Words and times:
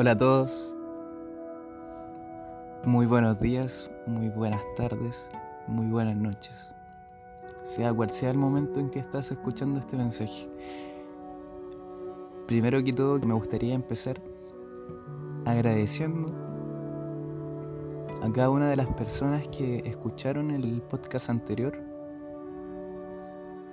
Hola 0.00 0.12
a 0.12 0.16
todos, 0.16 0.72
muy 2.84 3.06
buenos 3.06 3.40
días, 3.40 3.90
muy 4.06 4.28
buenas 4.28 4.62
tardes, 4.76 5.26
muy 5.66 5.86
buenas 5.86 6.14
noches, 6.14 6.72
sea 7.64 7.92
cual 7.92 8.08
sea 8.10 8.30
el 8.30 8.38
momento 8.38 8.78
en 8.78 8.90
que 8.90 9.00
estás 9.00 9.32
escuchando 9.32 9.80
este 9.80 9.96
mensaje. 9.96 10.48
Primero 12.46 12.80
que 12.84 12.92
todo 12.92 13.18
me 13.18 13.34
gustaría 13.34 13.74
empezar 13.74 14.20
agradeciendo 15.44 16.28
a 18.22 18.30
cada 18.32 18.50
una 18.50 18.70
de 18.70 18.76
las 18.76 18.86
personas 18.94 19.48
que 19.48 19.78
escucharon 19.78 20.52
el 20.52 20.80
podcast 20.80 21.28
anterior, 21.28 21.76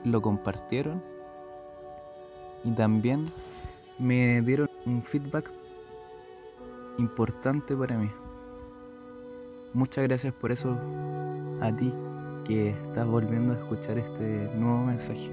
lo 0.04 0.24
compartieron 0.24 1.04
y 2.64 2.72
también 2.72 3.32
me 4.00 4.42
dieron 4.42 4.72
un 4.88 5.04
feedback 5.04 5.52
importante 6.98 7.76
para 7.76 7.98
mí. 7.98 8.10
Muchas 9.74 10.06
gracias 10.06 10.34
por 10.34 10.52
eso 10.52 10.78
a 11.62 11.76
ti 11.76 11.94
que 12.46 12.70
estás 12.70 13.06
volviendo 13.08 13.54
a 13.54 13.58
escuchar 13.58 13.98
este 13.98 14.50
nuevo 14.56 14.86
mensaje. 14.86 15.30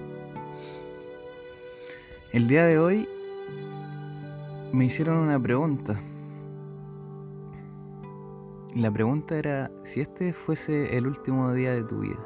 El 2.33 2.49
día 2.49 2.65
de 2.65 2.79
hoy 2.79 3.09
me 4.73 4.87
hicieron 4.87 5.19
una 5.19 5.39
pregunta. 5.39 6.01
La 8.75 8.91
pregunta 8.91 9.37
era, 9.37 9.71
si 9.83 10.01
este 10.01 10.33
fuese 10.33 10.97
el 10.97 11.07
último 11.07 11.53
día 11.53 11.75
de 11.75 11.85
tu 11.85 12.01
vida, 12.01 12.19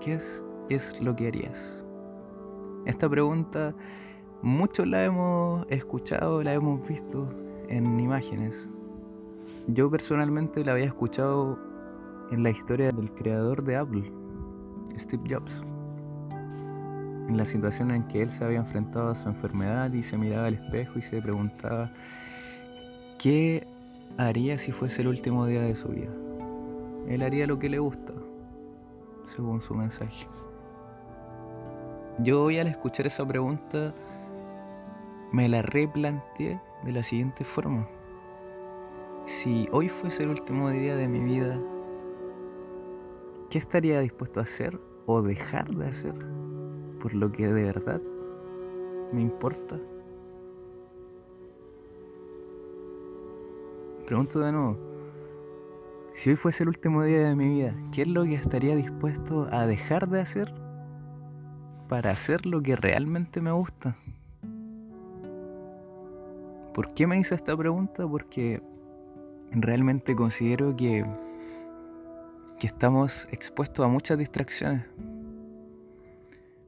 ¿qué 0.00 0.14
es, 0.14 0.42
es 0.70 1.00
lo 1.02 1.14
que 1.14 1.28
harías? 1.28 1.84
Esta 2.86 3.06
pregunta 3.08 3.74
muchos 4.40 4.88
la 4.88 5.04
hemos 5.04 5.66
escuchado, 5.68 6.42
la 6.42 6.54
hemos 6.54 6.88
visto 6.88 7.28
en 7.68 8.00
imágenes, 8.00 8.66
yo 9.66 9.90
personalmente 9.90 10.64
la 10.64 10.72
había 10.72 10.86
escuchado 10.86 11.58
en 12.30 12.42
la 12.42 12.50
historia 12.50 12.90
del 12.90 13.10
creador 13.12 13.62
de 13.64 13.76
Apple, 13.76 14.12
Steve 14.98 15.22
Jobs. 15.28 15.62
En 17.28 17.36
la 17.36 17.44
situación 17.44 17.90
en 17.90 18.04
que 18.08 18.22
él 18.22 18.30
se 18.30 18.44
había 18.44 18.58
enfrentado 18.58 19.10
a 19.10 19.14
su 19.14 19.28
enfermedad 19.28 19.92
y 19.92 20.02
se 20.02 20.16
miraba 20.16 20.46
al 20.46 20.54
espejo 20.54 20.98
y 20.98 21.02
se 21.02 21.22
preguntaba 21.22 21.90
qué 23.18 23.66
haría 24.16 24.58
si 24.58 24.72
fuese 24.72 25.02
el 25.02 25.08
último 25.08 25.46
día 25.46 25.62
de 25.62 25.76
su 25.76 25.88
vida. 25.88 26.10
Él 27.08 27.22
haría 27.22 27.46
lo 27.46 27.58
que 27.58 27.68
le 27.68 27.78
gusta, 27.78 28.12
según 29.26 29.60
su 29.62 29.74
mensaje. 29.74 30.26
Yo 32.18 32.42
hoy 32.42 32.58
al 32.58 32.66
escuchar 32.66 33.06
esa 33.06 33.26
pregunta 33.26 33.94
me 35.32 35.48
la 35.48 35.62
replanteé 35.62 36.60
de 36.84 36.92
la 36.92 37.02
siguiente 37.02 37.44
forma 37.44 37.86
si 39.24 39.68
hoy 39.72 39.88
fuese 39.88 40.24
el 40.24 40.30
último 40.30 40.70
día 40.70 40.96
de 40.96 41.08
mi 41.08 41.20
vida, 41.20 41.60
¿qué 43.48 43.58
estaría 43.58 44.00
dispuesto 44.00 44.40
a 44.40 44.44
hacer 44.44 44.78
o 45.06 45.22
dejar 45.22 45.74
de 45.74 45.88
hacer 45.88 46.14
por 47.00 47.14
lo 47.14 47.30
que 47.32 47.46
de 47.46 47.64
verdad 47.64 48.00
me 49.12 49.22
importa? 49.22 49.78
Pregunto 54.06 54.40
de 54.40 54.52
nuevo, 54.52 54.76
si 56.14 56.30
hoy 56.30 56.36
fuese 56.36 56.64
el 56.64 56.70
último 56.70 57.04
día 57.04 57.28
de 57.28 57.36
mi 57.36 57.48
vida, 57.48 57.74
¿qué 57.92 58.02
es 58.02 58.08
lo 58.08 58.24
que 58.24 58.34
estaría 58.34 58.74
dispuesto 58.74 59.48
a 59.52 59.66
dejar 59.66 60.08
de 60.08 60.20
hacer 60.20 60.52
para 61.88 62.10
hacer 62.10 62.44
lo 62.46 62.60
que 62.60 62.76
realmente 62.76 63.40
me 63.40 63.52
gusta? 63.52 63.96
¿Por 66.74 66.92
qué 66.94 67.06
me 67.06 67.18
hice 67.18 67.34
esta 67.34 67.56
pregunta? 67.56 68.06
Porque 68.06 68.62
realmente 69.52 70.14
considero 70.14 70.76
que, 70.76 71.04
que 72.58 72.66
estamos 72.66 73.28
expuestos 73.32 73.84
a 73.84 73.88
muchas 73.88 74.18
distracciones, 74.18 74.84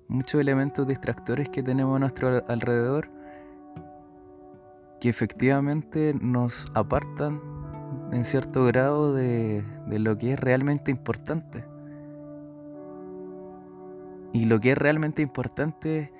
muchos 0.08 0.40
elementos 0.40 0.86
distractores 0.86 1.48
que 1.48 1.62
tenemos 1.62 1.96
a 1.96 2.00
nuestro 2.00 2.44
alrededor 2.48 3.08
que 5.00 5.08
efectivamente 5.08 6.14
nos 6.20 6.66
apartan 6.74 7.40
en 8.12 8.24
cierto 8.24 8.64
grado 8.66 9.14
de, 9.14 9.64
de 9.88 9.98
lo 9.98 10.16
que 10.16 10.34
es 10.34 10.40
realmente 10.40 10.90
importante. 10.90 11.64
Y 14.32 14.44
lo 14.44 14.60
que 14.60 14.72
es 14.72 14.78
realmente 14.78 15.20
importante 15.20 16.12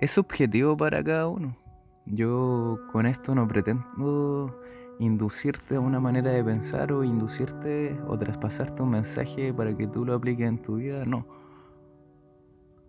es 0.00 0.10
subjetivo 0.10 0.76
para 0.76 1.02
cada 1.02 1.28
uno. 1.28 1.56
Yo 2.04 2.78
con 2.92 3.06
esto 3.06 3.34
no 3.34 3.48
pretendo 3.48 4.60
inducirte 4.98 5.76
a 5.76 5.80
una 5.80 6.00
manera 6.00 6.30
de 6.30 6.44
pensar 6.44 6.92
o 6.92 7.04
inducirte 7.04 7.98
o 8.06 8.18
traspasarte 8.18 8.82
un 8.82 8.90
mensaje 8.90 9.52
para 9.52 9.76
que 9.76 9.86
tú 9.86 10.04
lo 10.04 10.14
apliques 10.14 10.46
en 10.46 10.62
tu 10.62 10.76
vida, 10.76 11.04
no. 11.04 11.26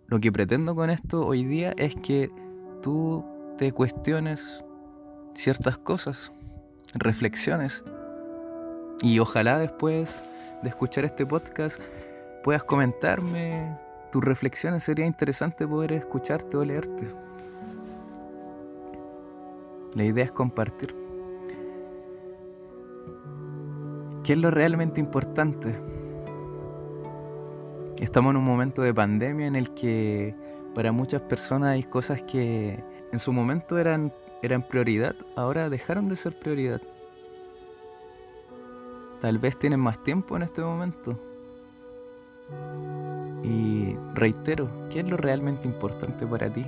Lo 0.06 0.20
que 0.20 0.30
pretendo 0.30 0.74
con 0.74 0.90
esto 0.90 1.26
hoy 1.26 1.44
día 1.44 1.72
es 1.76 1.94
que 1.96 2.30
tú 2.82 3.24
te 3.58 3.72
cuestiones 3.72 4.64
ciertas 5.34 5.78
cosas, 5.78 6.32
reflexiones, 6.94 7.82
y 9.02 9.18
ojalá 9.18 9.58
después 9.58 10.22
de 10.62 10.68
escuchar 10.68 11.04
este 11.04 11.26
podcast 11.26 11.80
puedas 12.42 12.64
comentarme 12.64 13.76
tus 14.10 14.24
reflexiones, 14.24 14.84
sería 14.84 15.04
interesante 15.04 15.66
poder 15.66 15.92
escucharte 15.92 16.56
o 16.56 16.64
leerte. 16.64 17.12
La 19.94 20.04
idea 20.04 20.24
es 20.24 20.32
compartir. 20.32 21.05
¿Qué 24.26 24.32
es 24.32 24.40
lo 24.40 24.50
realmente 24.50 25.00
importante? 25.00 25.78
Estamos 28.00 28.32
en 28.32 28.38
un 28.38 28.44
momento 28.44 28.82
de 28.82 28.92
pandemia 28.92 29.46
en 29.46 29.54
el 29.54 29.72
que 29.72 30.34
para 30.74 30.90
muchas 30.90 31.20
personas 31.20 31.68
hay 31.68 31.84
cosas 31.84 32.22
que 32.22 32.82
en 33.12 33.18
su 33.20 33.32
momento 33.32 33.78
eran, 33.78 34.12
eran 34.42 34.66
prioridad, 34.66 35.14
ahora 35.36 35.70
dejaron 35.70 36.08
de 36.08 36.16
ser 36.16 36.36
prioridad. 36.40 36.82
Tal 39.20 39.38
vez 39.38 39.56
tienen 39.60 39.78
más 39.78 40.02
tiempo 40.02 40.34
en 40.34 40.42
este 40.42 40.60
momento. 40.60 41.20
Y 43.44 43.94
reitero, 44.12 44.68
¿qué 44.90 45.00
es 45.00 45.08
lo 45.08 45.18
realmente 45.18 45.68
importante 45.68 46.26
para 46.26 46.52
ti? 46.52 46.66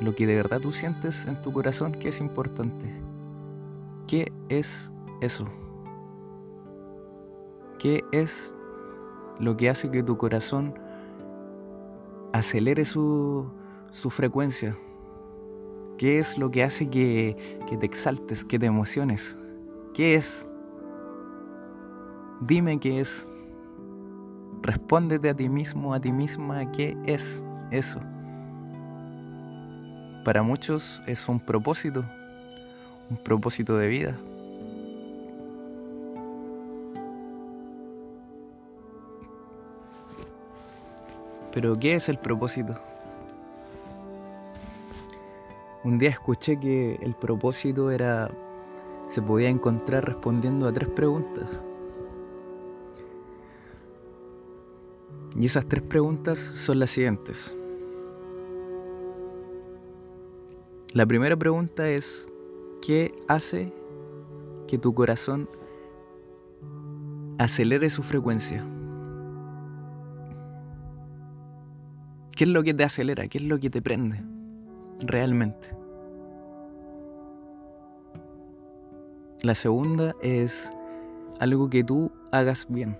Lo 0.00 0.14
que 0.14 0.28
de 0.28 0.36
verdad 0.36 0.60
tú 0.60 0.70
sientes 0.70 1.26
en 1.26 1.42
tu 1.42 1.52
corazón 1.52 1.90
que 1.90 2.10
es 2.10 2.20
importante. 2.20 3.05
¿Qué 4.06 4.32
es 4.48 4.92
eso? 5.20 5.46
¿Qué 7.78 8.04
es 8.12 8.54
lo 9.40 9.56
que 9.56 9.68
hace 9.68 9.90
que 9.90 10.02
tu 10.04 10.16
corazón 10.16 10.78
acelere 12.32 12.84
su, 12.84 13.50
frecuencia? 14.10 14.76
¿Qué 15.98 16.20
es 16.20 16.38
lo 16.38 16.50
que 16.50 16.62
hace 16.62 16.88
que, 16.88 17.58
que 17.68 17.76
te 17.76 17.86
exaltes, 17.86 18.44
que 18.44 18.58
te 18.58 18.66
emociones? 18.66 19.36
¿Qué 19.92 20.14
es? 20.14 20.48
Dime 22.42 22.78
qué 22.78 23.00
es. 23.00 23.28
Respóndete 24.62 25.30
a 25.30 25.34
ti 25.34 25.48
mismo, 25.48 25.94
a 25.94 26.00
ti 26.00 26.12
misma, 26.12 26.70
¿qué 26.70 26.96
es 27.06 27.42
eso? 27.72 28.00
Para 30.24 30.42
muchos 30.42 31.02
es 31.06 31.28
un 31.28 31.40
propósito, 31.40 32.04
un 33.10 33.16
propósito 33.18 33.76
de 33.76 33.88
vida. 33.88 34.16
Pero 41.52 41.78
¿qué 41.78 41.94
es 41.94 42.08
el 42.08 42.18
propósito? 42.18 42.74
Un 45.84 45.98
día 45.98 46.10
escuché 46.10 46.58
que 46.58 46.96
el 46.96 47.14
propósito 47.14 47.90
era 47.90 48.30
se 49.08 49.22
podía 49.22 49.48
encontrar 49.48 50.04
respondiendo 50.04 50.66
a 50.66 50.72
tres 50.72 50.88
preguntas. 50.90 51.64
Y 55.38 55.46
esas 55.46 55.66
tres 55.66 55.82
preguntas 55.82 56.38
son 56.38 56.80
las 56.80 56.90
siguientes. 56.90 57.54
La 60.92 61.06
primera 61.06 61.36
pregunta 61.36 61.88
es 61.88 62.28
¿Qué 62.86 63.12
hace 63.26 63.72
que 64.68 64.78
tu 64.78 64.94
corazón 64.94 65.50
acelere 67.36 67.90
su 67.90 68.04
frecuencia? 68.04 68.64
¿Qué 72.36 72.44
es 72.44 72.50
lo 72.50 72.62
que 72.62 72.74
te 72.74 72.84
acelera? 72.84 73.26
¿Qué 73.26 73.38
es 73.38 73.44
lo 73.44 73.58
que 73.58 73.70
te 73.70 73.82
prende 73.82 74.22
realmente? 75.00 75.76
La 79.42 79.56
segunda 79.56 80.14
es 80.22 80.70
algo 81.40 81.68
que 81.68 81.82
tú 81.82 82.12
hagas 82.30 82.68
bien. 82.70 82.96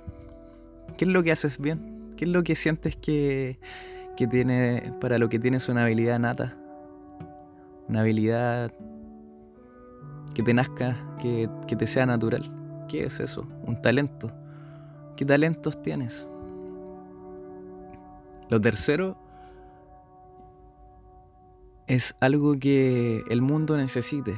¿Qué 0.99 1.05
es 1.05 1.13
lo 1.13 1.23
que 1.23 1.31
haces 1.31 1.61
bien? 1.61 2.13
¿Qué 2.17 2.25
es 2.25 2.31
lo 2.33 2.43
que 2.43 2.57
sientes 2.57 2.97
que, 2.97 3.61
que 4.17 4.27
tiene, 4.27 4.93
para 5.01 5.19
lo 5.19 5.29
que 5.29 5.39
tienes 5.39 5.69
una 5.69 5.85
habilidad 5.85 6.19
nata? 6.19 6.57
una 7.89 8.01
habilidad 8.01 8.73
que 10.35 10.43
te 10.43 10.55
nazca, 10.55 10.97
que, 11.21 11.49
que 11.67 11.77
te 11.77 11.87
sea 11.87 12.07
natural. 12.07 12.51
¿Qué 12.89 13.05
es 13.05 13.21
eso? 13.21 13.47
Un 13.65 13.81
talento. 13.81 14.31
¿Qué 15.17 15.25
talentos 15.25 15.81
tienes? 15.83 16.29
Lo 18.49 18.61
tercero 18.61 19.17
es 21.87 22.17
algo 22.21 22.59
que 22.59 23.23
el 23.29 23.43
mundo 23.43 23.77
necesite. 23.77 24.37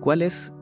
¿Cuál 0.00 0.22
es 0.22 0.52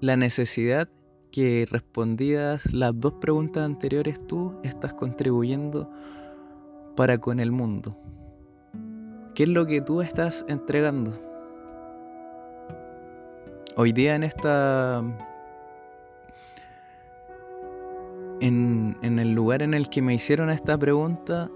la 0.00 0.16
necesidad 0.16 0.88
que 1.30 1.66
respondidas 1.70 2.72
las 2.72 2.92
dos 2.94 3.14
preguntas 3.14 3.64
anteriores 3.64 4.24
tú 4.26 4.54
estás 4.62 4.92
contribuyendo 4.92 5.90
para 6.94 7.16
con 7.18 7.40
el 7.40 7.52
mundo? 7.52 7.96
¿Qué 9.34 9.42
es 9.42 9.48
lo 9.48 9.66
que 9.66 9.80
tú 9.80 10.00
estás 10.00 10.44
entregando? 10.48 11.12
Hoy 13.76 13.90
día 13.90 14.14
en 14.14 14.22
esta 14.22 15.02
en, 18.40 19.18
el 19.18 19.32
lugar 19.32 19.62
en 19.62 19.74
el 19.74 19.88
que 19.88 20.02
me 20.02 20.14
hicieron 20.14 20.50
esta 20.50 20.78
pregunta, 20.78 21.50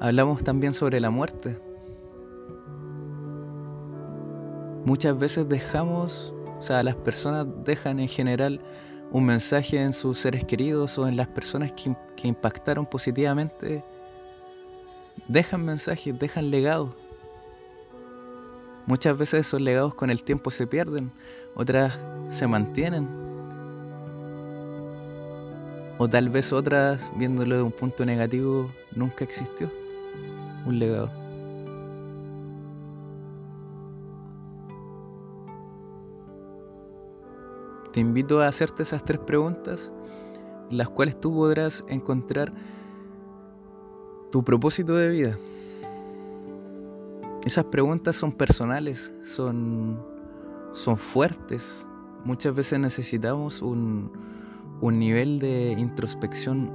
hablamos 0.00 0.44
también 0.44 0.74
sobre 0.74 1.00
la 1.00 1.08
muerte. 1.08 1.58
Muchas 4.84 5.18
veces 5.18 5.48
dejamos, 5.48 6.34
o 6.58 6.62
sea, 6.62 6.82
las 6.82 6.96
personas 6.96 7.46
dejan 7.64 8.00
en 8.00 8.08
general 8.08 8.60
un 9.12 9.24
mensaje 9.24 9.80
en 9.80 9.94
sus 9.94 10.18
seres 10.18 10.44
queridos 10.44 10.98
o 10.98 11.08
en 11.08 11.16
las 11.16 11.28
personas 11.28 11.72
que, 11.72 11.96
que 12.16 12.28
impactaron 12.28 12.84
positivamente, 12.84 13.82
dejan 15.26 15.64
mensajes, 15.64 16.18
dejan 16.18 16.50
legados. 16.50 16.90
Muchas 18.86 19.18
veces 19.18 19.46
esos 19.46 19.60
legados 19.60 19.94
con 19.94 20.10
el 20.10 20.22
tiempo 20.22 20.50
se 20.50 20.66
pierden, 20.66 21.12
otras 21.54 21.98
se 22.28 22.46
mantienen 22.46 23.28
o 25.98 26.08
tal 26.08 26.28
vez 26.28 26.52
otras, 26.52 27.10
viéndolo 27.16 27.56
de 27.56 27.62
un 27.62 27.72
punto 27.72 28.06
negativo, 28.06 28.70
nunca 28.94 29.24
existió 29.24 29.68
un 30.64 30.78
legado. 30.78 31.10
Te 37.92 38.00
invito 38.00 38.40
a 38.40 38.46
hacerte 38.46 38.84
esas 38.84 39.04
tres 39.04 39.18
preguntas, 39.18 39.90
las 40.70 40.88
cuales 40.88 41.18
tú 41.18 41.34
podrás 41.34 41.84
encontrar 41.88 42.52
tu 44.30 44.44
propósito 44.44 44.94
de 44.94 45.08
vida. 45.10 45.38
Esas 47.44 47.64
preguntas 47.64 48.16
son 48.16 48.32
personales, 48.32 49.12
son, 49.22 49.98
son 50.72 50.96
fuertes. 50.98 51.86
Muchas 52.24 52.54
veces 52.54 52.78
necesitamos 52.78 53.62
un, 53.62 54.10
un 54.80 54.98
nivel 54.98 55.38
de 55.38 55.72
introspección 55.72 56.70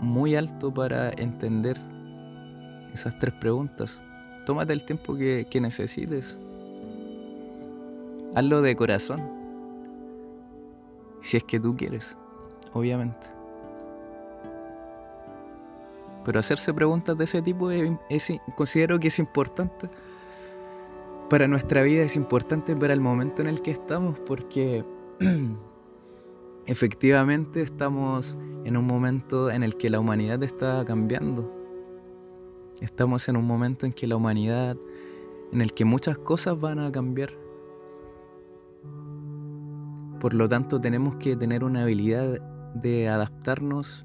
muy 0.00 0.34
alto 0.34 0.72
para 0.72 1.10
entender 1.10 1.78
esas 2.92 3.18
tres 3.18 3.34
preguntas. 3.34 4.00
Tómate 4.46 4.72
el 4.72 4.84
tiempo 4.84 5.14
que, 5.14 5.46
necesites. 5.60 6.38
Hazlo 8.34 8.62
de 8.62 8.76
corazón. 8.76 9.22
Si 11.20 11.36
es 11.36 11.44
que 11.44 11.60
tú 11.60 11.76
quieres, 11.76 12.16
obviamente. 12.72 13.37
Pero 16.28 16.40
hacerse 16.40 16.74
preguntas 16.74 17.16
de 17.16 17.24
ese 17.24 17.40
tipo 17.40 17.70
considero 18.54 19.00
que 19.00 19.08
es 19.08 19.18
importante 19.18 19.88
para 21.30 21.48
nuestra 21.48 21.80
vida, 21.82 22.02
es 22.02 22.16
importante 22.16 22.76
para 22.76 22.92
el 22.92 23.00
momento 23.00 23.40
en 23.40 23.48
el 23.48 23.62
que 23.62 23.70
estamos, 23.70 24.20
porque 24.26 24.84
efectivamente 26.66 27.62
estamos 27.62 28.36
en 28.66 28.76
un 28.76 28.86
momento 28.86 29.50
en 29.50 29.62
el 29.62 29.74
que 29.78 29.88
la 29.88 30.00
humanidad 30.00 30.42
está 30.42 30.84
cambiando. 30.84 31.50
Estamos 32.82 33.26
en 33.30 33.38
un 33.38 33.46
momento 33.46 33.86
en 33.86 33.94
que 33.94 34.06
la 34.06 34.16
humanidad, 34.16 34.76
en 35.50 35.62
el 35.62 35.72
que 35.72 35.86
muchas 35.86 36.18
cosas 36.18 36.60
van 36.60 36.78
a 36.78 36.92
cambiar. 36.92 37.30
Por 40.20 40.34
lo 40.34 40.46
tanto, 40.46 40.78
tenemos 40.78 41.16
que 41.16 41.36
tener 41.36 41.64
una 41.64 41.84
habilidad 41.84 42.38
de 42.74 43.08
adaptarnos 43.08 44.04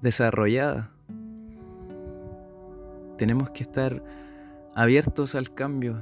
desarrollada. 0.00 0.90
Tenemos 3.18 3.50
que 3.50 3.62
estar 3.62 4.02
abiertos 4.74 5.34
al 5.34 5.52
cambio, 5.52 5.96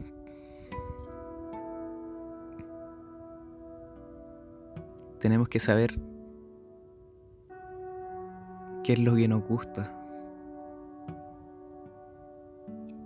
tenemos 5.21 5.49
que 5.49 5.59
saber 5.59 5.99
qué 8.83 8.95
es 8.95 8.99
lo 8.99 9.15
que 9.15 9.29
nos 9.29 9.43
gusta, 9.45 9.97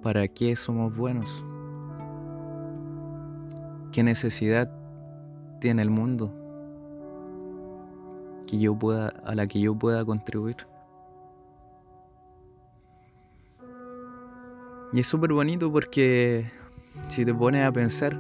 para 0.03 0.27
qué 0.27 0.57
somos 0.57 0.97
buenos, 0.97 1.45
qué 3.93 4.03
necesidad 4.03 4.71
tiene 5.61 5.83
el 5.83 5.91
mundo 5.91 6.33
que 8.47 8.59
yo 8.59 8.75
pueda, 8.75 9.09
a 9.25 9.35
la 9.35 9.47
que 9.47 9.61
yo 9.61 9.75
pueda 9.75 10.05
contribuir. 10.05 10.68
Y 14.93 15.01
es 15.01 15.07
súper 15.07 15.33
bonito 15.33 15.71
porque 15.71 16.51
si 17.09 17.25
te 17.25 17.35
pones 17.35 17.67
a 17.67 17.73
pensar, 17.73 18.19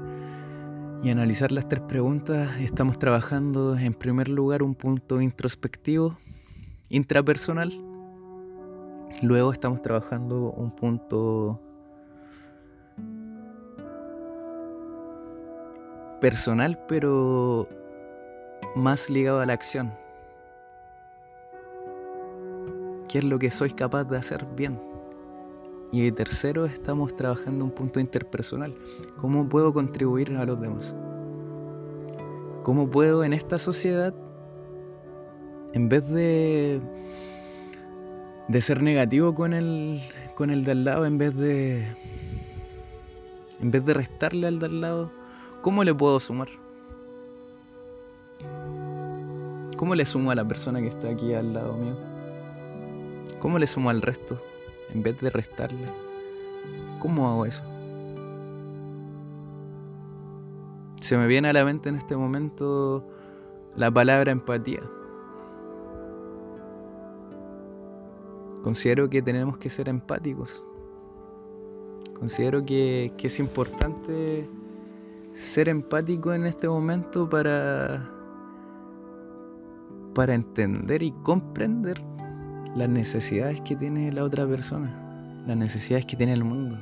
y 1.02 1.10
analizar 1.10 1.52
las 1.52 1.68
tres 1.68 1.82
preguntas, 1.82 2.50
estamos 2.60 2.98
trabajando 2.98 3.76
en 3.76 3.94
primer 3.94 4.28
lugar 4.28 4.62
un 4.62 4.74
punto 4.74 5.20
introspectivo, 5.20 6.18
intrapersonal. 6.88 7.72
Luego 9.22 9.52
estamos 9.52 9.80
trabajando 9.80 10.50
un 10.50 10.72
punto 10.72 11.60
personal, 16.20 16.78
pero 16.88 17.68
más 18.74 19.08
ligado 19.08 19.40
a 19.40 19.46
la 19.46 19.52
acción. 19.52 19.92
¿Qué 23.08 23.18
es 23.18 23.24
lo 23.24 23.38
que 23.38 23.50
soy 23.52 23.70
capaz 23.70 24.04
de 24.04 24.18
hacer 24.18 24.44
bien? 24.56 24.87
Y 25.90 26.12
tercero, 26.12 26.66
estamos 26.66 27.16
trabajando 27.16 27.64
un 27.64 27.70
punto 27.70 27.98
interpersonal. 27.98 28.74
¿Cómo 29.16 29.48
puedo 29.48 29.72
contribuir 29.72 30.36
a 30.36 30.44
los 30.44 30.60
demás? 30.60 30.94
¿Cómo 32.62 32.90
puedo 32.90 33.24
en 33.24 33.32
esta 33.32 33.56
sociedad, 33.56 34.12
en 35.72 35.88
vez 35.88 36.06
de, 36.06 36.82
de 38.48 38.60
ser 38.60 38.82
negativo 38.82 39.34
con 39.34 39.54
el, 39.54 40.02
con 40.34 40.50
el 40.50 40.64
de 40.64 40.72
al 40.72 40.84
lado, 40.84 41.06
en 41.06 41.16
vez 41.16 41.34
de, 41.34 41.86
en 43.62 43.70
vez 43.70 43.82
de 43.86 43.94
restarle 43.94 44.46
al 44.46 44.58
de 44.58 44.66
al 44.66 44.80
lado, 44.82 45.10
¿cómo 45.62 45.84
le 45.84 45.94
puedo 45.94 46.20
sumar? 46.20 46.48
¿Cómo 49.78 49.94
le 49.94 50.04
sumo 50.04 50.30
a 50.30 50.34
la 50.34 50.46
persona 50.46 50.80
que 50.80 50.88
está 50.88 51.08
aquí 51.08 51.32
al 51.32 51.54
lado 51.54 51.72
mío? 51.74 51.96
¿Cómo 53.40 53.58
le 53.58 53.66
sumo 53.66 53.88
al 53.88 54.02
resto? 54.02 54.38
En 54.92 55.02
vez 55.02 55.18
de 55.20 55.30
restarle. 55.30 55.88
¿Cómo 57.00 57.28
hago 57.28 57.46
eso? 57.46 57.62
Se 61.00 61.16
me 61.16 61.26
viene 61.26 61.48
a 61.48 61.52
la 61.52 61.64
mente 61.64 61.88
en 61.88 61.96
este 61.96 62.16
momento 62.16 63.06
la 63.76 63.90
palabra 63.90 64.32
empatía. 64.32 64.82
Considero 68.62 69.08
que 69.08 69.22
tenemos 69.22 69.58
que 69.58 69.70
ser 69.70 69.88
empáticos. 69.88 70.62
Considero 72.18 72.64
que, 72.64 73.14
es 73.16 73.38
importante 73.38 74.48
ser 75.32 75.68
empático 75.68 76.32
en 76.32 76.46
este 76.46 76.68
momento 76.68 77.28
para, 77.28 78.10
para 80.14 80.34
entender 80.34 81.04
y 81.04 81.12
comprender 81.22 82.02
las 82.78 82.88
necesidades 82.88 83.60
que 83.62 83.74
tiene 83.74 84.12
la 84.12 84.22
otra 84.22 84.46
persona, 84.46 84.88
las 85.46 85.56
necesidades 85.56 86.06
que 86.06 86.16
tiene 86.16 86.32
el 86.32 86.44
mundo. 86.44 86.78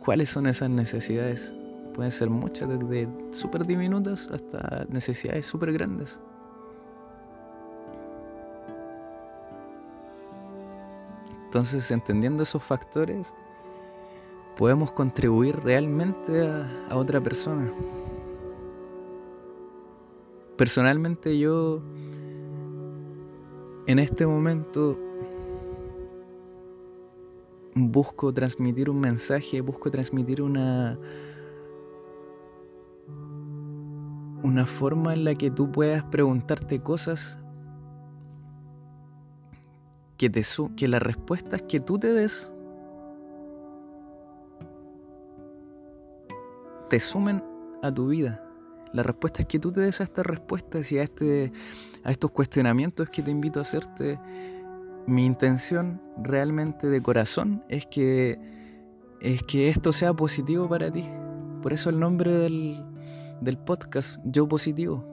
¿Cuáles 0.00 0.30
son 0.30 0.46
esas 0.46 0.70
necesidades? 0.70 1.52
Pueden 1.94 2.10
ser 2.10 2.30
muchas, 2.30 2.70
desde 2.70 3.06
súper 3.30 3.66
diminutas 3.66 4.28
hasta 4.32 4.86
necesidades 4.88 5.46
súper 5.46 5.72
grandes. 5.72 6.18
Entonces, 11.44 11.90
entendiendo 11.90 12.42
esos 12.42 12.62
factores, 12.62 13.32
podemos 14.56 14.90
contribuir 14.90 15.60
realmente 15.60 16.46
a, 16.46 16.88
a 16.88 16.96
otra 16.96 17.20
persona. 17.20 17.70
Personalmente 20.56 21.38
yo 21.38 21.82
en 23.86 23.98
este 23.98 24.26
momento 24.26 24.98
busco 27.74 28.32
transmitir 28.32 28.90
un 28.90 29.00
mensaje, 29.00 29.60
busco 29.60 29.90
transmitir 29.90 30.42
una 30.42 30.98
una 34.42 34.66
forma 34.66 35.14
en 35.14 35.24
la 35.24 35.34
que 35.34 35.50
tú 35.50 35.70
puedas 35.70 36.02
preguntarte 36.04 36.80
cosas 36.82 37.38
que 40.18 40.28
te 40.28 40.42
que 40.76 40.88
las 40.88 41.02
respuestas 41.02 41.62
que 41.62 41.80
tú 41.80 41.98
te 41.98 42.12
des 42.12 42.52
te 46.90 47.00
sumen 47.00 47.42
a 47.82 47.90
tu 47.90 48.08
vida. 48.08 48.51
Las 48.92 49.06
respuestas 49.06 49.46
que 49.46 49.58
tú 49.58 49.72
te 49.72 49.80
des 49.80 50.00
a 50.00 50.04
estas 50.04 50.26
respuestas 50.26 50.90
y 50.92 50.98
a 50.98 51.02
este 51.02 51.52
a 52.04 52.10
estos 52.10 52.30
cuestionamientos 52.32 53.10
que 53.10 53.22
te 53.22 53.30
invito 53.30 53.58
a 53.58 53.62
hacerte 53.62 54.18
mi 55.06 55.24
intención 55.26 56.00
realmente 56.22 56.88
de 56.88 57.02
corazón 57.02 57.64
es 57.68 57.86
que, 57.86 58.38
es 59.20 59.42
que 59.42 59.68
esto 59.68 59.92
sea 59.92 60.14
positivo 60.14 60.68
para 60.68 60.90
ti. 60.90 61.08
Por 61.62 61.72
eso 61.72 61.90
el 61.90 61.98
nombre 61.98 62.32
del, 62.32 62.84
del 63.40 63.58
podcast, 63.58 64.20
Yo 64.24 64.48
Positivo. 64.48 65.04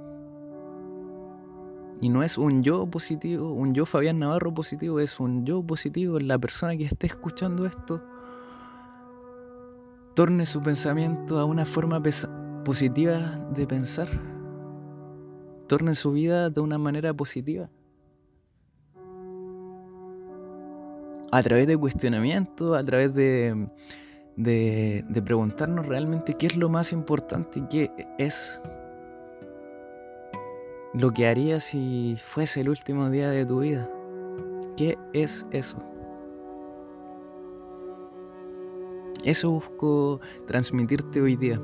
Y 2.01 2.09
no 2.09 2.23
es 2.23 2.37
un 2.37 2.63
yo 2.63 2.89
positivo, 2.89 3.51
un 3.51 3.73
yo 3.73 3.85
Fabián 3.85 4.19
Navarro 4.19 4.53
positivo, 4.53 5.01
es 5.01 5.19
un 5.19 5.45
yo 5.45 5.61
positivo 5.61 6.17
la 6.19 6.39
persona 6.39 6.77
que 6.77 6.85
esté 6.85 7.07
escuchando 7.07 7.65
esto. 7.65 8.01
Torne 10.13 10.45
su 10.45 10.61
pensamiento 10.61 11.39
a 11.39 11.45
una 11.45 11.65
forma 11.65 12.01
positiva 12.63 13.39
de 13.53 13.67
pensar. 13.67 14.07
Torne 15.67 15.93
su 15.95 16.11
vida 16.11 16.49
de 16.49 16.61
una 16.61 16.77
manera 16.77 17.13
positiva. 17.13 17.69
a 21.31 21.43
través 21.43 21.67
de 21.67 21.77
cuestionamiento, 21.77 22.75
a 22.75 22.83
través 22.83 23.13
de, 23.13 23.67
de, 24.35 25.21
preguntarnos 25.23 25.85
realmente 25.85 26.33
qué 26.33 26.47
es 26.47 26.55
lo 26.55 26.69
más 26.69 26.91
importante, 26.91 27.61
qué 27.69 27.91
es 28.17 28.61
lo 30.93 31.11
que 31.11 31.27
harías 31.27 31.63
si 31.63 32.17
fuese 32.23 32.61
el 32.61 32.69
último 32.69 33.09
día 33.09 33.29
de 33.29 33.45
tu 33.45 33.59
vida. 33.59 33.89
¿Qué 34.75 34.97
es 35.13 35.45
eso? 35.51 35.77
Eso 39.23 39.51
busco 39.51 40.21
transmitirte 40.47 41.21
hoy 41.21 41.35
día. 41.35 41.61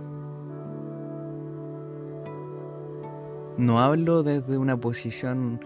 No 3.58 3.80
hablo 3.80 4.22
desde 4.24 4.58
una 4.58 4.76
posición 4.78 5.62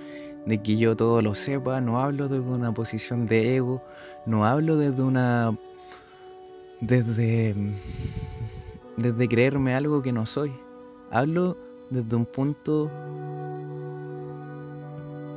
de 0.46 0.62
que 0.62 0.77
yo 0.77 0.96
todo 0.96 1.22
lo 1.24 1.34
sepa, 1.34 1.81
no 1.81 2.00
hablo 2.00 2.27
desde 2.27 2.48
una 2.48 2.72
posición 2.72 3.25
de 3.25 3.55
ego, 3.55 3.81
no 4.27 4.46
hablo 4.46 4.77
desde 4.77 5.01
una 5.01 5.58
desde 6.81 7.55
desde 8.96 9.27
creerme 9.27 9.74
algo 9.74 10.03
que 10.03 10.12
no 10.12 10.27
soy. 10.27 10.51
Hablo 11.10 11.58
desde 11.89 12.15
un 12.15 12.25
punto 12.25 12.91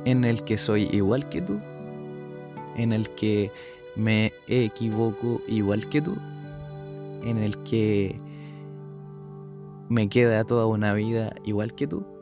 en 0.05 0.23
el 0.23 0.43
que 0.43 0.57
soy 0.57 0.87
igual 0.91 1.27
que 1.29 1.41
tú, 1.41 1.59
en 2.75 2.93
el 2.93 3.09
que 3.15 3.51
me 3.95 4.31
equivoco 4.47 5.41
igual 5.47 5.89
que 5.89 6.03
tú, 6.03 6.15
en 7.23 7.39
el 7.39 7.57
que 7.63 8.15
me 9.89 10.07
queda 10.07 10.43
toda 10.43 10.67
una 10.67 10.93
vida 10.93 11.33
igual 11.45 11.73
que 11.73 11.87
tú 11.87 12.12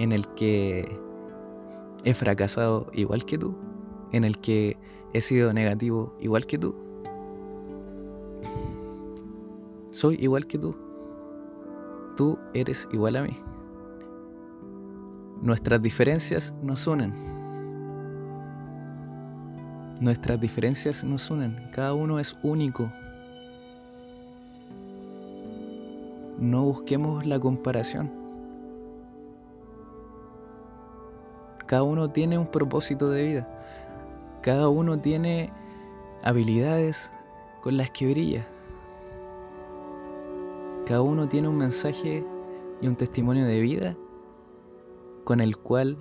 en 0.00 0.12
el 0.12 0.26
que 0.28 0.98
he 2.04 2.14
fracasado 2.14 2.86
igual 2.94 3.26
que 3.26 3.36
tú, 3.36 3.54
en 4.12 4.24
el 4.24 4.38
que 4.38 4.78
he 5.12 5.20
sido 5.20 5.52
negativo 5.52 6.14
igual 6.20 6.46
que 6.46 6.58
tú. 6.58 6.74
Soy 9.90 10.16
igual 10.18 10.46
que 10.46 10.58
tú. 10.58 10.74
Tú 12.16 12.38
eres 12.54 12.88
igual 12.92 13.16
a 13.16 13.22
mí. 13.24 13.36
Nuestras 15.42 15.82
diferencias 15.82 16.54
nos 16.62 16.86
unen. 16.86 17.12
Nuestras 20.00 20.40
diferencias 20.40 21.04
nos 21.04 21.30
unen. 21.30 21.68
Cada 21.72 21.92
uno 21.92 22.18
es 22.18 22.34
único. 22.42 22.90
No 26.38 26.64
busquemos 26.64 27.26
la 27.26 27.38
comparación. 27.38 28.19
Cada 31.70 31.84
uno 31.84 32.10
tiene 32.10 32.36
un 32.36 32.48
propósito 32.48 33.10
de 33.10 33.24
vida. 33.24 33.48
Cada 34.42 34.68
uno 34.68 34.98
tiene 34.98 35.52
habilidades 36.24 37.12
con 37.60 37.76
las 37.76 37.92
que 37.92 38.10
brilla. 38.10 38.44
Cada 40.84 41.00
uno 41.00 41.28
tiene 41.28 41.46
un 41.46 41.56
mensaje 41.56 42.24
y 42.80 42.88
un 42.88 42.96
testimonio 42.96 43.46
de 43.46 43.60
vida 43.60 43.96
con 45.22 45.40
el 45.40 45.58
cual 45.58 45.96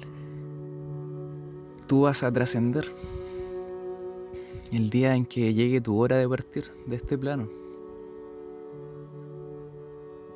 tú 1.86 2.02
vas 2.02 2.24
a 2.24 2.32
trascender 2.32 2.92
el 4.72 4.90
día 4.90 5.14
en 5.14 5.24
que 5.24 5.54
llegue 5.54 5.82
tu 5.82 6.00
hora 6.00 6.18
de 6.18 6.28
partir 6.28 6.64
de 6.88 6.96
este 6.96 7.16
plano. 7.16 7.48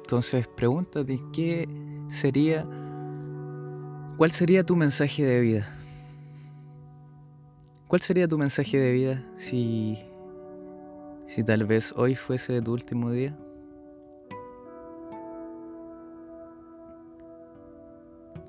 Entonces 0.04 0.48
pregúntate 0.48 1.20
qué 1.32 1.68
sería 2.08 2.68
¿Cuál 4.16 4.32
sería 4.32 4.64
tu 4.64 4.76
mensaje 4.76 5.26
de 5.26 5.42
vida? 5.42 5.68
¿Cuál 7.88 8.00
sería 8.02 8.28
tu 8.28 8.38
mensaje 8.38 8.78
de 8.78 8.92
vida 8.92 9.26
si, 9.38 9.98
si 11.26 11.44
tal 11.44 11.66
vez 11.66 11.92
hoy 11.98 12.14
fuese 12.14 12.62
tu 12.62 12.74
último 12.74 13.12
día? 13.12 13.36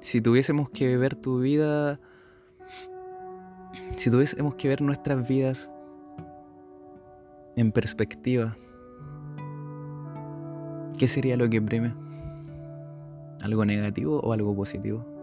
Si 0.01 0.21
tuviésemos 0.21 0.69
que 0.69 0.99
ver 0.99 1.17
tu 1.17 1.41
vida, 1.41 1.99
si 3.97 4.11
tuviésemos 4.11 4.57
que 4.57 4.69
ver 4.69 4.83
nuestras 4.83 5.27
vidas 5.27 5.71
en 7.57 7.73
perspectiva, 7.73 8.55
¿qué 10.99 11.09
sería 11.09 11.39
lo 11.39 11.49
que 11.49 11.63
prime? 11.63 11.95
¿Algo 13.43 13.65
negativo 13.65 14.21
o 14.21 14.35
algo 14.35 14.55
positivo? 14.55 15.14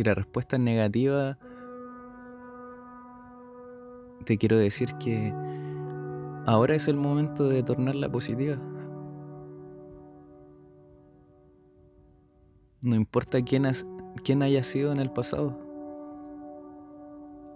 Si 0.00 0.04
la 0.04 0.14
respuesta 0.14 0.56
es 0.56 0.62
negativa, 0.62 1.36
te 4.24 4.38
quiero 4.38 4.56
decir 4.56 4.94
que 4.94 5.30
ahora 6.46 6.74
es 6.74 6.88
el 6.88 6.96
momento 6.96 7.50
de 7.50 7.62
tornarla 7.62 8.08
positiva. 8.08 8.56
No 12.80 12.96
importa 12.96 13.42
quién, 13.42 13.70
quién 14.24 14.42
haya 14.42 14.62
sido 14.62 14.90
en 14.90 15.00
el 15.00 15.12
pasado. 15.12 15.54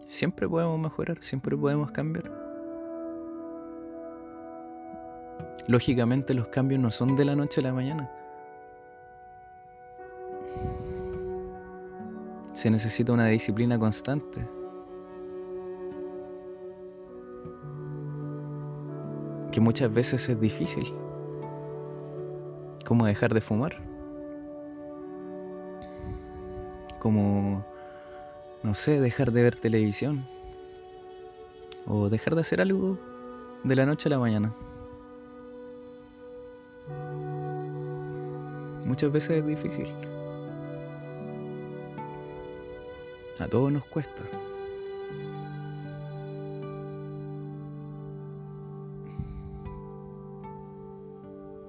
Siempre 0.06 0.46
podemos 0.46 0.78
mejorar, 0.78 1.22
siempre 1.22 1.56
podemos 1.56 1.92
cambiar. 1.92 2.30
Lógicamente 5.66 6.34
los 6.34 6.48
cambios 6.48 6.78
no 6.78 6.90
son 6.90 7.16
de 7.16 7.24
la 7.24 7.36
noche 7.36 7.62
a 7.62 7.64
la 7.64 7.72
mañana. 7.72 8.10
Se 12.54 12.70
necesita 12.70 13.12
una 13.12 13.26
disciplina 13.26 13.78
constante. 13.78 14.48
Que 19.50 19.60
muchas 19.60 19.92
veces 19.92 20.28
es 20.28 20.40
difícil. 20.40 20.94
Como 22.86 23.06
dejar 23.06 23.34
de 23.34 23.40
fumar. 23.40 23.82
Como, 27.00 27.66
no 28.62 28.74
sé, 28.74 29.00
dejar 29.00 29.32
de 29.32 29.42
ver 29.42 29.56
televisión. 29.56 30.24
O 31.86 32.08
dejar 32.08 32.36
de 32.36 32.42
hacer 32.42 32.60
algo 32.60 32.98
de 33.64 33.74
la 33.74 33.84
noche 33.84 34.08
a 34.08 34.10
la 34.10 34.18
mañana. 34.20 34.54
Muchas 38.84 39.10
veces 39.10 39.38
es 39.38 39.46
difícil. 39.46 39.88
A 43.38 43.48
todos 43.48 43.72
nos 43.72 43.84
cuesta. 43.86 44.22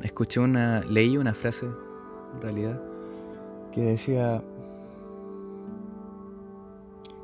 Escuché 0.03 0.39
una, 0.39 0.81
leí 0.81 1.17
una 1.17 1.33
frase, 1.33 1.65
en 1.65 2.41
realidad, 2.41 2.81
que 3.73 3.81
decía, 3.81 4.43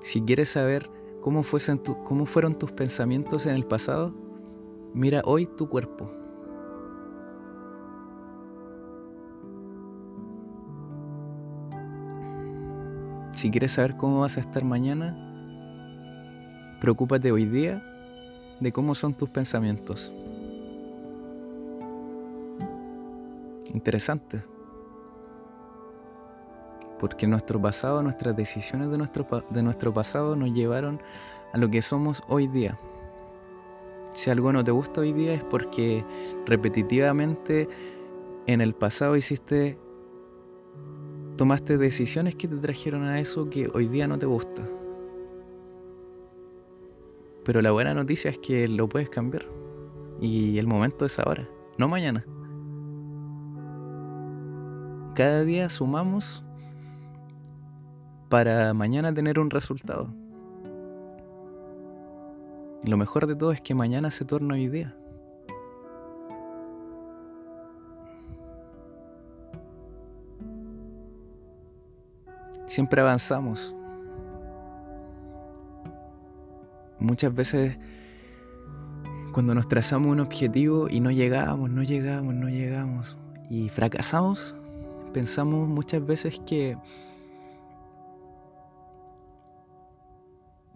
si 0.01 0.21
quieres 0.21 0.50
saber 0.50 0.89
cómo, 1.21 1.43
fuesen 1.43 1.77
cómo 1.77 2.25
fueron 2.25 2.57
tus 2.57 2.71
pensamientos 2.71 3.45
en 3.45 3.55
el 3.55 3.65
pasado, 3.65 4.13
mira 4.93 5.21
hoy 5.25 5.45
tu 5.45 5.69
cuerpo. 5.69 6.20
Si 13.41 13.50
quieres 13.50 13.71
saber 13.71 13.98
cómo 13.98 14.19
vas 14.19 14.38
a 14.38 14.39
estar 14.39 14.63
mañana, 14.63 15.17
preocúpate 16.79 17.31
hoy 17.31 17.45
día 17.45 17.83
de 18.60 18.71
cómo 18.71 18.93
son 18.93 19.15
tus 19.15 19.31
pensamientos. 19.31 20.12
Interesante. 23.74 24.43
Porque 27.00 27.25
nuestro 27.25 27.60
pasado, 27.60 28.03
nuestras 28.03 28.36
decisiones 28.36 28.91
de 28.91 29.00
nuestro, 29.00 29.25
de 29.50 29.63
nuestro 29.63 29.91
pasado 29.91 30.36
nos 30.36 30.53
llevaron 30.53 31.01
a 31.51 31.57
lo 31.57 31.67
que 31.67 31.81
somos 31.81 32.21
hoy 32.27 32.45
día. 32.45 32.77
Si 34.13 34.29
algo 34.29 34.53
no 34.53 34.63
te 34.63 34.69
gusta 34.69 35.01
hoy 35.01 35.13
día 35.13 35.33
es 35.33 35.43
porque 35.43 36.05
repetitivamente 36.45 37.67
en 38.45 38.62
el 38.62 38.75
pasado 38.75 39.17
hiciste, 39.17 39.79
tomaste 41.41 41.79
decisiones 41.79 42.36
que 42.36 42.48
te 42.48 42.55
trajeron 42.57 43.03
a 43.03 43.19
eso 43.19 43.50
que 43.50 43.67
hoy 43.74 43.88
día 43.88 44.05
no 44.05 44.19
te 44.19 44.27
gusta. 44.27 44.62
Pero 47.43 47.63
la 47.63 47.71
buena 47.71 47.95
noticia 47.95 48.29
es 48.29 48.38
que 48.38 48.67
lo 48.67 48.88
puedes 48.88 49.10
cambiar. 49.10 49.48
Y 50.19 50.60
el 50.60 50.67
momento 50.67 51.03
es 51.03 51.17
ahora, 51.17 51.50
no 51.79 51.88
mañana. 51.88 52.24
Cada 55.15 55.43
día 55.43 55.67
sumamos 55.69 56.43
para 58.29 58.75
mañana 58.75 59.12
tener 59.12 59.39
un 59.39 59.50
resultado. 59.50 60.13
Lo 62.86 62.98
mejor 62.98 63.25
de 63.25 63.36
todo 63.36 63.51
es 63.51 63.62
que 63.62 63.74
mañana 63.74 64.12
se 64.12 64.25
torna 64.25 64.53
hoy 64.53 64.67
día. 64.67 64.95
Siempre 72.71 73.01
avanzamos. 73.01 73.75
Muchas 76.99 77.35
veces 77.35 77.77
cuando 79.33 79.53
nos 79.53 79.67
trazamos 79.67 80.09
un 80.09 80.21
objetivo 80.21 80.87
y 80.87 81.01
no 81.01 81.11
llegamos, 81.11 81.69
no 81.69 81.83
llegamos, 81.83 82.33
no 82.33 82.47
llegamos 82.47 83.17
y 83.49 83.67
fracasamos, 83.67 84.55
pensamos 85.11 85.67
muchas 85.67 86.05
veces 86.05 86.39
que 86.47 86.77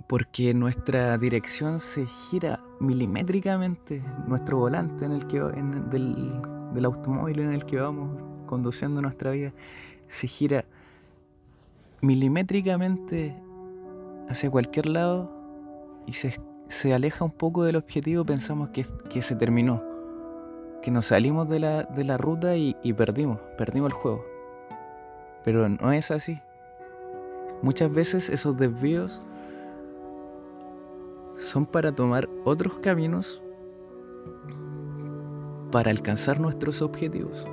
porque 0.05 0.53
nuestra 0.53 1.17
dirección 1.17 1.79
se 1.79 2.05
gira 2.07 2.59
milimétricamente, 2.81 4.03
nuestro 4.27 4.57
volante 4.57 5.05
en 5.05 5.13
el 5.13 5.27
que, 5.27 5.39
del, 5.39 6.41
del 6.73 6.85
automóvil 6.85 7.39
en 7.39 7.53
el 7.53 7.65
que 7.65 7.77
vamos 7.77 8.21
conduciendo 8.47 9.01
nuestra 9.01 9.31
vida 9.31 9.53
se 10.09 10.27
gira 10.27 10.65
milimétricamente 12.05 13.35
hacia 14.29 14.49
cualquier 14.49 14.87
lado 14.87 15.31
y 16.05 16.13
se, 16.13 16.39
se, 16.67 16.93
aleja 16.93 17.25
un 17.25 17.31
poco 17.31 17.63
del 17.63 17.75
objetivo, 17.75 18.25
pensamos 18.25 18.69
que, 18.69 18.85
que, 19.09 19.21
se 19.21 19.35
terminó, 19.35 19.83
que 20.81 20.91
nos 20.91 21.07
salimos 21.07 21.49
de 21.49 21.59
la, 21.59 21.83
de 21.83 22.03
la 22.03 22.17
ruta 22.17 22.55
y, 22.55 22.75
y 22.83 22.93
perdimos, 22.93 23.39
perdimos 23.57 23.91
el 23.91 23.97
juego. 23.97 24.25
Pero 25.43 25.67
no 25.67 25.91
es 25.91 26.11
así. 26.11 26.39
Muchas 27.61 27.91
veces 27.91 28.29
esos 28.29 28.57
desvíos 28.57 29.21
son 31.35 31.65
para 31.65 31.91
tomar 31.91 32.29
otros 32.43 32.79
caminos 32.79 33.41
para 35.71 35.91
alcanzar 35.91 36.39
nuestros 36.39 36.81
objetivos. 36.81 37.45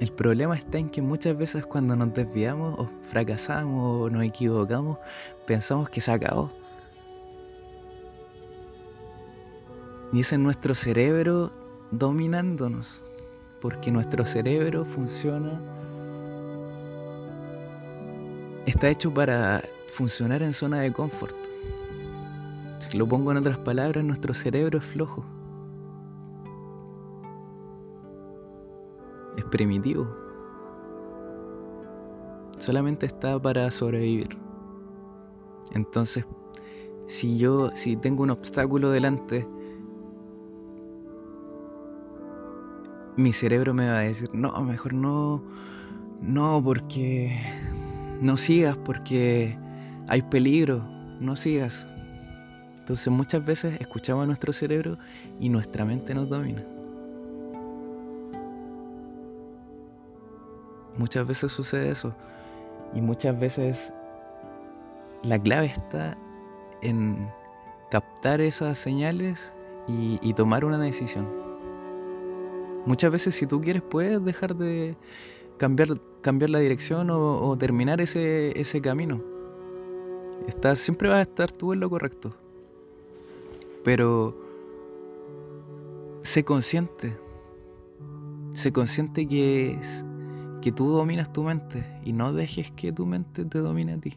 El 0.00 0.10
problema 0.10 0.56
está 0.56 0.78
en 0.78 0.90
que 0.90 1.00
muchas 1.00 1.36
veces 1.38 1.64
cuando 1.64 1.94
nos 1.94 2.12
desviamos 2.12 2.78
o 2.78 2.90
fracasamos 3.02 4.02
o 4.02 4.10
nos 4.10 4.24
equivocamos, 4.24 4.98
pensamos 5.46 5.88
que 5.88 6.00
se 6.00 6.10
acabó. 6.10 6.50
Y 10.12 10.20
es 10.20 10.32
en 10.32 10.42
nuestro 10.42 10.74
cerebro 10.74 11.52
dominándonos, 11.92 13.04
porque 13.60 13.92
nuestro 13.92 14.26
cerebro 14.26 14.84
funciona, 14.84 15.60
está 18.66 18.88
hecho 18.88 19.14
para 19.14 19.62
funcionar 19.92 20.42
en 20.42 20.52
zona 20.52 20.80
de 20.80 20.92
confort. 20.92 21.36
Si 22.80 22.96
lo 22.96 23.06
pongo 23.06 23.30
en 23.30 23.38
otras 23.38 23.58
palabras, 23.58 24.04
nuestro 24.04 24.34
cerebro 24.34 24.78
es 24.78 24.84
flojo. 24.84 25.24
Primitivo. 29.54 30.08
Solamente 32.58 33.06
está 33.06 33.40
para 33.40 33.70
sobrevivir. 33.70 34.36
Entonces, 35.74 36.26
si 37.06 37.38
yo, 37.38 37.70
si 37.72 37.94
tengo 37.94 38.24
un 38.24 38.30
obstáculo 38.30 38.90
delante, 38.90 39.46
mi 43.16 43.32
cerebro 43.32 43.74
me 43.74 43.86
va 43.86 43.98
a 43.98 44.02
decir, 44.02 44.28
no, 44.32 44.60
mejor 44.64 44.92
no, 44.92 45.40
no, 46.20 46.60
porque 46.64 47.38
no 48.20 48.36
sigas, 48.36 48.76
porque 48.76 49.56
hay 50.08 50.22
peligro, 50.22 50.82
no 51.20 51.36
sigas. 51.36 51.86
Entonces 52.80 53.06
muchas 53.06 53.44
veces 53.44 53.80
escuchamos 53.80 54.24
a 54.24 54.26
nuestro 54.26 54.52
cerebro 54.52 54.98
y 55.38 55.48
nuestra 55.48 55.84
mente 55.84 56.12
nos 56.12 56.28
domina. 56.28 56.73
Muchas 60.96 61.26
veces 61.26 61.52
sucede 61.52 61.90
eso. 61.90 62.14
Y 62.94 63.00
muchas 63.00 63.38
veces 63.38 63.92
la 65.22 65.38
clave 65.38 65.66
está 65.66 66.16
en 66.82 67.28
captar 67.90 68.40
esas 68.40 68.78
señales 68.78 69.52
y, 69.86 70.32
tomar 70.34 70.64
una 70.64 70.78
decisión. 70.78 71.28
Muchas 72.86 73.10
veces 73.10 73.34
si 73.34 73.46
tú 73.46 73.60
quieres 73.60 73.82
puedes 73.82 74.24
dejar 74.24 74.56
de 74.56 74.96
cambiar, 75.56 76.00
cambiar 76.20 76.50
la 76.50 76.58
dirección 76.58 77.10
o, 77.10 77.56
terminar 77.58 78.00
ese, 78.00 78.58
ese 78.58 78.80
camino 78.80 79.34
siempre 80.76 81.08
vas 81.08 81.18
a 81.18 81.22
estar 81.22 81.50
tú 81.50 81.72
en 81.72 81.80
lo 81.80 81.90
correcto. 81.90 82.32
Pero 83.84 84.34
sé 86.22 86.44
consciente. 86.44 87.16
Sé 88.52 88.72
consciente 88.72 89.26
que, 89.26 89.78
que 90.64 90.72
tú 90.72 90.88
dominas 90.88 91.30
tu 91.30 91.42
mente 91.42 91.84
y 92.06 92.14
no 92.14 92.32
dejes 92.32 92.70
que 92.70 92.90
tu 92.90 93.04
mente 93.04 93.44
te 93.44 93.58
domine 93.58 93.92
a 93.92 93.98
ti. 93.98 94.14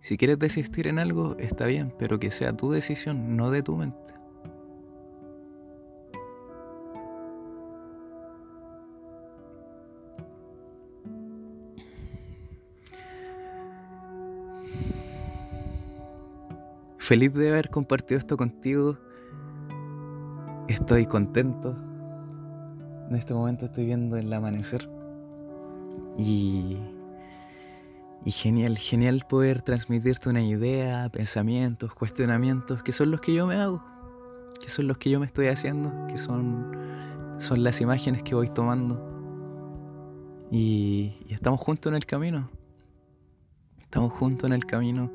Si 0.00 0.18
quieres 0.18 0.38
desistir 0.38 0.86
en 0.86 0.98
algo, 0.98 1.34
está 1.38 1.64
bien, 1.64 1.94
pero 1.98 2.20
que 2.20 2.30
sea 2.30 2.54
tu 2.54 2.70
decisión, 2.70 3.38
no 3.38 3.50
de 3.50 3.62
tu 3.62 3.74
mente. 3.74 4.12
Feliz 16.98 17.32
de 17.32 17.48
haber 17.48 17.70
compartido 17.70 18.18
esto 18.18 18.36
contigo. 18.36 18.98
Estoy 20.68 21.06
contento. 21.06 21.74
En 23.08 23.16
este 23.16 23.32
momento 23.32 23.64
estoy 23.64 23.86
viendo 23.86 24.18
el 24.18 24.30
amanecer. 24.30 24.95
Y, 26.18 26.78
genial, 28.26 28.78
genial 28.78 29.24
poder 29.28 29.62
transmitirte 29.62 30.28
una 30.28 30.42
idea, 30.42 31.08
pensamientos, 31.10 31.94
cuestionamientos, 31.94 32.82
que 32.82 32.92
son 32.92 33.10
los 33.10 33.20
que 33.20 33.34
yo 33.34 33.46
me 33.46 33.56
hago, 33.56 33.82
que 34.60 34.68
son 34.68 34.88
los 34.88 34.98
que 34.98 35.10
yo 35.10 35.20
me 35.20 35.26
estoy 35.26 35.46
haciendo, 35.46 35.92
que 36.08 36.18
son, 36.18 36.76
son 37.38 37.62
las 37.62 37.80
imágenes 37.80 38.22
que 38.22 38.34
voy 38.34 38.48
tomando. 38.48 39.00
Y 40.50 41.16
estamos 41.28 41.60
juntos 41.60 41.90
en 41.90 41.96
el 41.96 42.06
camino. 42.06 42.50
Estamos 43.78 44.12
juntos 44.12 44.44
en 44.44 44.52
el 44.52 44.66
camino 44.66 45.10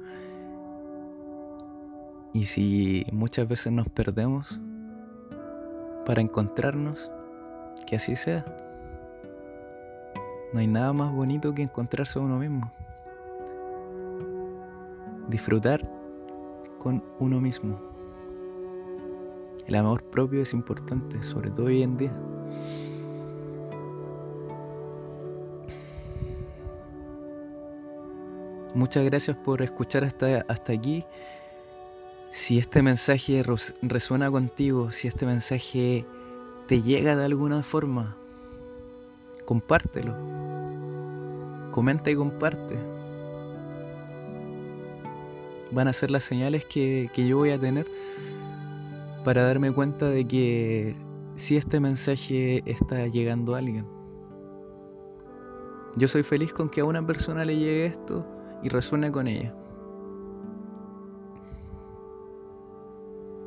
y 2.33 2.45
si 2.45 3.05
muchas 3.11 3.47
veces 3.47 3.73
nos 3.73 3.89
perdemos 3.89 4.59
para 6.05 6.21
encontrarnos, 6.21 7.11
que 7.85 7.97
así 7.97 8.15
sea. 8.15 8.45
No 10.53 10.59
hay 10.59 10.67
nada 10.67 10.91
más 10.91 11.11
bonito 11.13 11.53
que 11.53 11.61
encontrarse 11.61 12.19
a 12.19 12.21
uno 12.21 12.37
mismo. 12.37 12.71
Disfrutar 15.29 15.89
con 16.77 17.03
uno 17.19 17.39
mismo. 17.39 17.79
El 19.67 19.75
amor 19.75 20.03
propio 20.03 20.41
es 20.41 20.53
importante, 20.53 21.23
sobre 21.23 21.51
todo 21.51 21.67
hoy 21.67 21.83
en 21.83 21.97
día. 21.97 22.13
Muchas 28.73 29.05
gracias 29.05 29.37
por 29.37 29.61
escuchar 29.61 30.03
hasta, 30.03 30.45
hasta 30.47 30.73
aquí. 30.73 31.05
Si 32.31 32.57
este 32.57 32.81
mensaje 32.81 33.43
resuena 33.81 34.31
contigo, 34.31 34.91
si 34.91 35.07
este 35.07 35.25
mensaje 35.25 36.05
te 36.67 36.81
llega 36.81 37.15
de 37.15 37.25
alguna 37.25 37.63
forma, 37.63 38.17
compártelo. 39.51 40.15
comenta 41.71 42.09
y 42.09 42.15
comparte. 42.15 42.79
Van 45.71 45.89
a 45.89 45.93
ser 45.93 46.09
las 46.09 46.23
señales 46.23 46.63
que, 46.63 47.09
que 47.13 47.27
yo 47.27 47.39
voy 47.39 47.49
a 47.51 47.59
tener 47.59 47.85
para 49.25 49.43
darme 49.43 49.73
cuenta 49.73 50.07
de 50.07 50.25
que 50.25 50.95
si 51.35 51.57
este 51.57 51.81
mensaje 51.81 52.63
está 52.65 53.07
llegando 53.07 53.53
a 53.53 53.57
alguien. 53.57 53.85
Yo 55.97 56.07
soy 56.07 56.23
feliz 56.23 56.53
con 56.53 56.69
que 56.69 56.79
a 56.79 56.85
una 56.85 57.05
persona 57.05 57.43
le 57.43 57.57
llegue 57.57 57.87
esto 57.87 58.25
y 58.63 58.69
resuene 58.69 59.11
con 59.11 59.27
ella. 59.27 59.53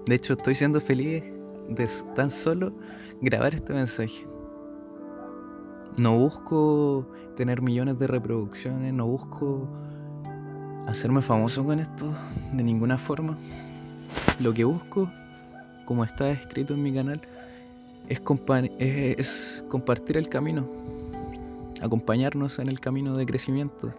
De 0.04 0.16
hecho, 0.16 0.34
estoy 0.34 0.54
siendo 0.54 0.82
feliz 0.82 1.24
de 1.70 1.88
tan 2.14 2.28
solo 2.28 2.74
grabar 3.22 3.54
este 3.54 3.72
mensaje. 3.72 4.33
No 5.96 6.18
busco 6.18 7.06
tener 7.36 7.62
millones 7.62 7.98
de 8.00 8.08
reproducciones, 8.08 8.92
no 8.92 9.06
busco 9.06 9.68
hacerme 10.88 11.22
famoso 11.22 11.64
con 11.64 11.78
esto 11.78 12.12
de 12.52 12.64
ninguna 12.64 12.98
forma. 12.98 13.38
Lo 14.40 14.52
que 14.52 14.64
busco, 14.64 15.08
como 15.84 16.02
está 16.04 16.30
escrito 16.30 16.74
en 16.74 16.82
mi 16.82 16.92
canal, 16.92 17.20
es, 18.08 19.64
compartir 19.68 20.16
el 20.16 20.28
camino, 20.28 20.66
acompañarnos 21.80 22.58
en 22.58 22.68
el 22.68 22.80
camino 22.80 23.16
de 23.16 23.26
crecimiento, 23.26 23.90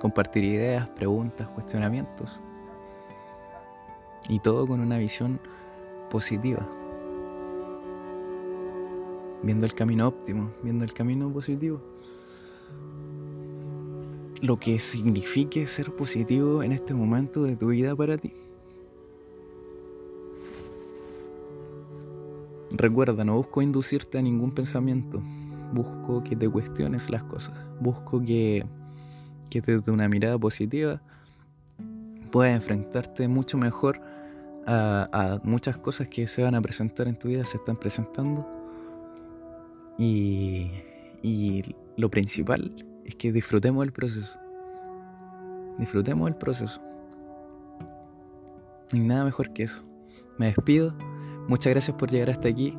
compartir 0.00 0.44
ideas, 0.44 0.88
preguntas, 0.88 1.46
cuestionamientos. 1.48 2.40
Y 4.28 4.40
todo 4.40 4.66
con 4.66 4.80
una 4.80 4.98
visión 4.98 5.38
positiva, 6.10 6.66
viendo 9.46 9.64
el 9.64 9.74
camino 9.74 10.08
óptimo, 10.08 10.50
viendo 10.62 10.84
el 10.84 10.92
camino 10.92 11.32
positivo. 11.32 11.80
Lo 14.42 14.58
que 14.58 14.78
signifique 14.78 15.66
ser 15.66 15.94
positivo 15.94 16.62
en 16.62 16.72
este 16.72 16.92
momento 16.92 17.44
de 17.44 17.56
tu 17.56 17.68
vida 17.68 17.96
para 17.96 18.18
ti. 18.18 18.34
Recuerda, 22.72 23.24
no 23.24 23.36
busco 23.36 23.62
inducirte 23.62 24.18
a 24.18 24.22
ningún 24.22 24.52
pensamiento, 24.52 25.22
busco 25.72 26.22
que 26.22 26.36
te 26.36 26.48
cuestiones 26.48 27.08
las 27.08 27.22
cosas, 27.22 27.54
busco 27.80 28.20
que, 28.20 28.66
que 29.48 29.62
desde 29.62 29.90
una 29.92 30.08
mirada 30.08 30.36
positiva 30.36 31.00
puedas 32.30 32.54
enfrentarte 32.54 33.28
mucho 33.28 33.56
mejor 33.56 34.02
a, 34.66 35.40
muchas 35.44 35.76
cosas 35.78 36.08
que 36.08 36.26
se 36.26 36.42
van 36.42 36.54
a 36.54 36.60
presentar 36.60 37.08
en 37.08 37.18
tu 37.18 37.28
vida, 37.28 37.44
se 37.44 37.56
están 37.56 37.76
presentando. 37.76 38.55
Y, 39.98 40.70
y 41.22 41.62
lo 41.96 42.10
principal 42.10 42.72
es 43.04 43.14
que 43.14 43.32
disfrutemos 43.32 43.84
el 43.84 43.92
proceso. 43.92 44.38
Disfrutemos 45.78 46.28
el 46.28 46.36
proceso. 46.36 46.80
No 48.92 49.00
hay 49.00 49.00
nada 49.00 49.24
mejor 49.24 49.52
que 49.52 49.64
eso. 49.64 49.82
Me 50.38 50.46
despido. 50.46 50.94
Muchas 51.48 51.72
gracias 51.72 51.96
por 51.96 52.10
llegar 52.10 52.30
hasta 52.30 52.48
aquí. 52.48 52.76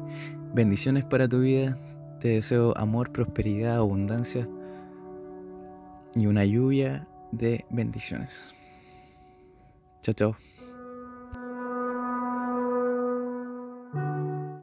Bendiciones 0.53 1.06
para 1.06 1.27
tu 1.27 1.39
vida. 1.39 1.77
Te 2.19 2.30
deseo 2.30 2.75
amor, 2.77 3.12
prosperidad, 3.12 3.77
abundancia 3.77 4.47
y 6.15 6.25
una 6.25 6.45
lluvia 6.45 7.08
de 7.32 7.65
bendiciones. 7.69 8.53
Chao, 10.01 10.13
chao. 10.13 10.57